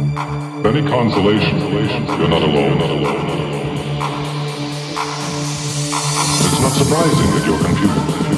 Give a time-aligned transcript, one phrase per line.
[0.00, 3.26] Any consolation, you're not alone, not alone.
[6.40, 8.29] It's not surprising that you're confused.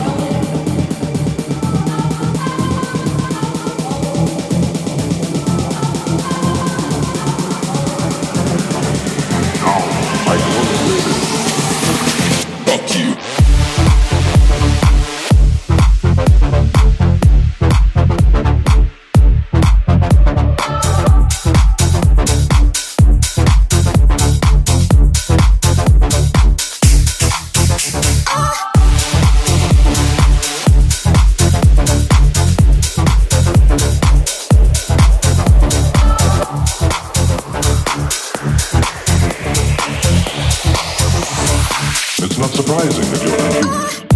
[42.73, 44.12] surprising that you're not used.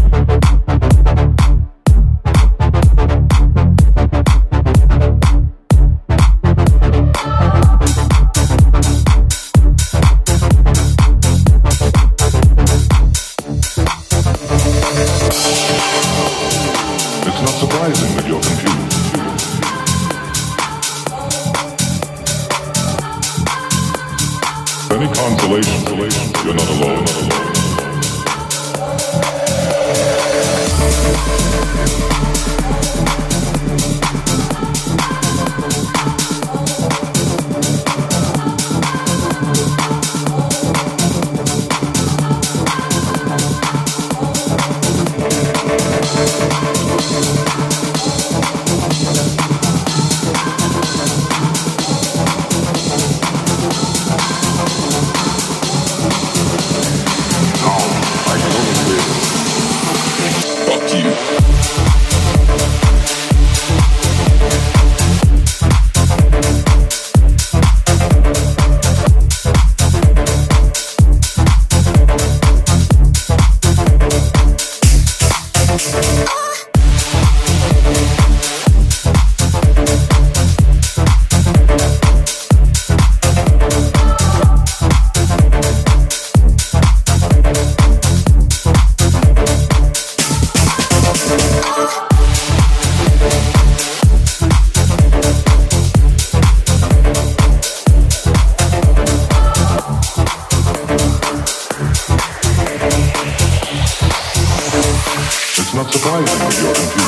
[106.07, 107.06] surprising.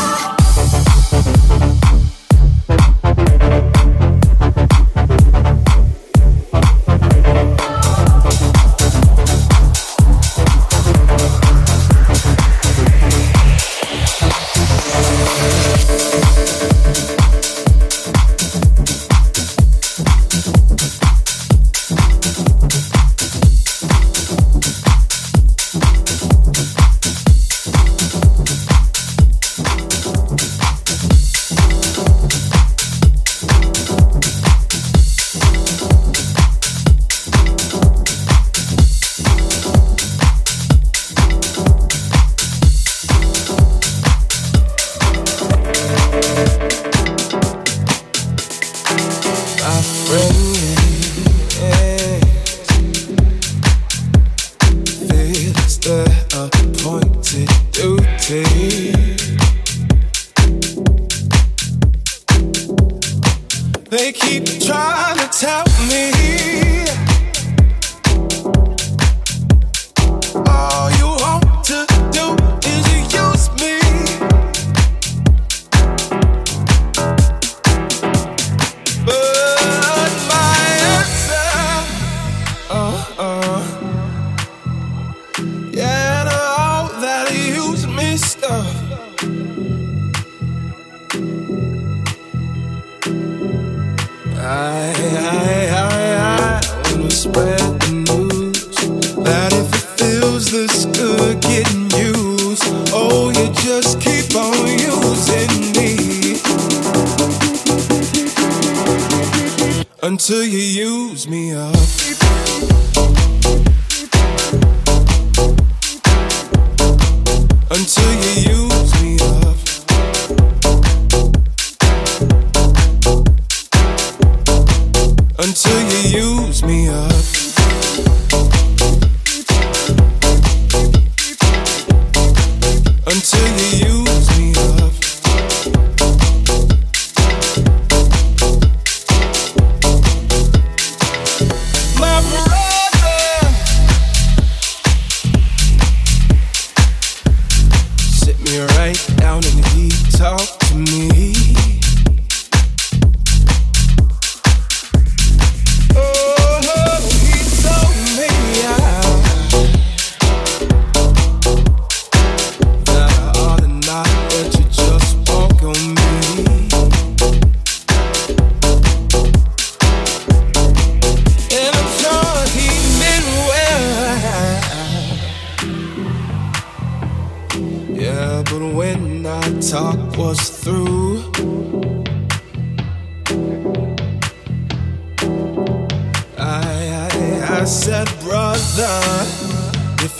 [110.29, 111.48] till you use me.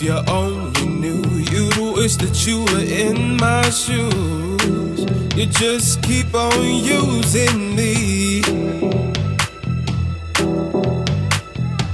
[0.01, 5.05] If you only knew, you'd wish that you were in my shoes.
[5.35, 8.39] You just keep on using me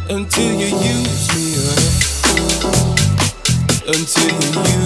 [0.08, 1.82] until you use me up.
[3.88, 4.34] Until
[4.70, 4.85] you